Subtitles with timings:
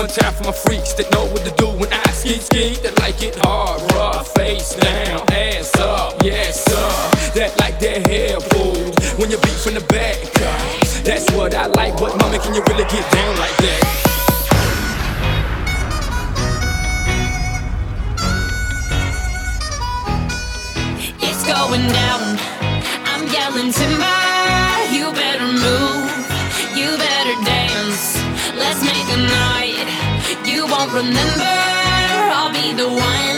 [0.00, 2.74] One time for my freaks that know what to do when I ski ski.
[2.80, 6.88] That like it hard, rough, face down, ass up, yes sir.
[7.36, 10.16] That like their hair pulled when you beat from the back.
[11.04, 13.84] That's what I like, but mama, can you really get down like that?
[21.20, 22.40] It's going down.
[23.04, 24.16] I'm yelling timber.
[24.96, 25.12] You
[30.80, 31.44] won't remember.
[31.44, 33.29] I'll be the one.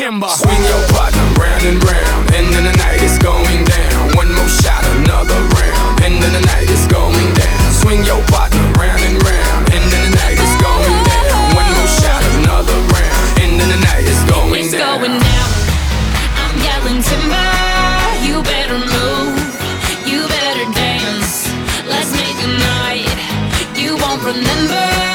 [0.00, 4.16] Swing your partner round and round, end of the night is going down.
[4.16, 7.60] One more shot, another round, end of the night is going down.
[7.70, 11.52] Swing your partner round and round, end of the night is going down.
[11.52, 15.04] One more shot, another round, end of the night is going it's down.
[15.04, 15.50] It's going down.
[16.48, 17.52] I'm yelling timber,
[18.24, 19.36] you better move,
[20.08, 21.52] you better dance.
[21.84, 23.04] Let's make a night
[23.76, 25.09] you won't remember.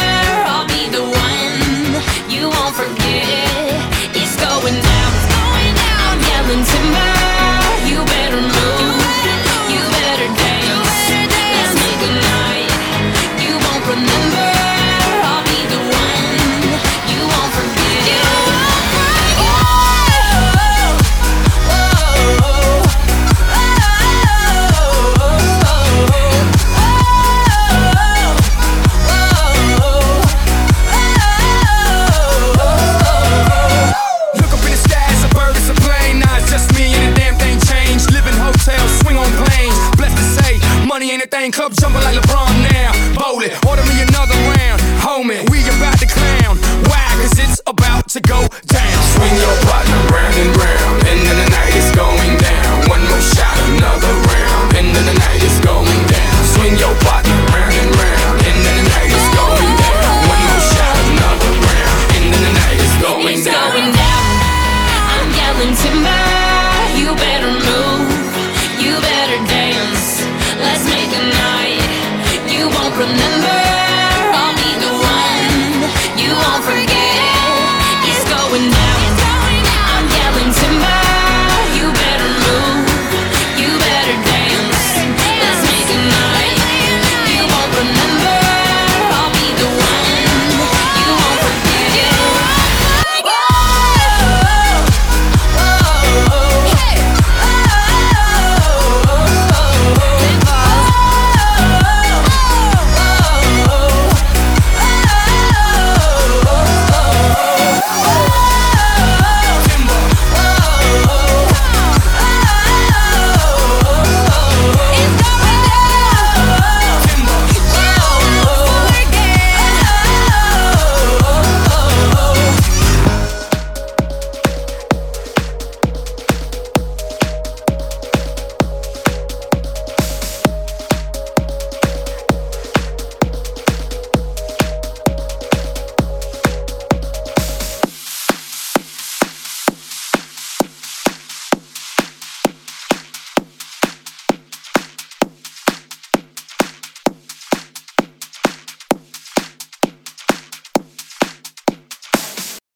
[41.15, 42.91] Anything club jumping like LeBron now.
[43.15, 44.81] Bowl it, order me another round.
[44.99, 46.57] Homie, we about to clown.
[46.89, 47.05] Why?
[47.21, 48.84] Cause it's about to go down.
[73.05, 73.34] from now.